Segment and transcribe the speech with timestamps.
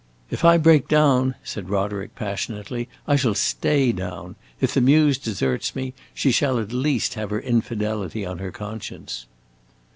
[0.31, 4.35] "If I break down," said Roderick, passionately, "I shall stay down.
[4.59, 9.27] If the Muse deserts me, she shall at least have her infidelity on her conscience."